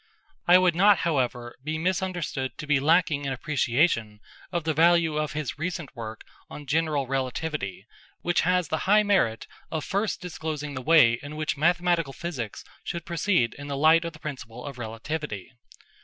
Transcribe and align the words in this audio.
I 0.47 0.57
would 0.57 0.73
not 0.73 0.97
however 1.05 1.55
be 1.63 1.77
misunderstood 1.77 2.57
to 2.57 2.65
be 2.65 2.79
lacking 2.79 3.23
in 3.23 3.31
appreciation 3.33 4.19
of 4.51 4.63
the 4.63 4.73
value 4.73 5.15
of 5.17 5.33
his 5.33 5.59
recent 5.59 5.95
work 5.95 6.23
on 6.49 6.65
general 6.65 7.05
relativity 7.05 7.85
which 8.23 8.41
has 8.41 8.69
the 8.69 8.89
high 8.89 9.03
merit 9.03 9.45
of 9.71 9.85
first 9.85 10.19
disclosing 10.19 10.73
the 10.73 10.81
way 10.81 11.19
in 11.21 11.35
which 11.35 11.55
mathematical 11.55 12.13
physics 12.13 12.63
should 12.83 13.05
proceed 13.05 13.53
in 13.59 13.67
the 13.67 13.77
light 13.77 14.03
of 14.03 14.13
the 14.13 14.19
principle 14.19 14.65
of 14.65 14.79
relativity. 14.79 15.53